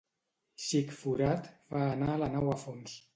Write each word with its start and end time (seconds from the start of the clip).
Xic 0.67 0.95
forat 1.01 1.49
fa 1.73 1.83
anar 1.91 2.17
la 2.23 2.31
nau 2.37 2.51
a 2.55 2.57
fons. 2.63 2.97